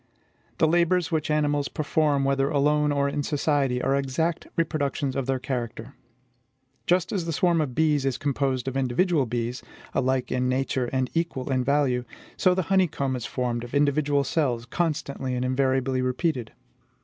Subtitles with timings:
[0.57, 5.37] The labors which animals perform, whether alone or in society, are exact reproductions of their
[5.37, 5.93] character.
[6.87, 9.61] Just as the swarm of bees is composed of individual bees,
[9.93, 12.03] alike in nature and equal in value,
[12.35, 16.51] so the honeycomb is formed of individual cells, constantly and invariably repeated.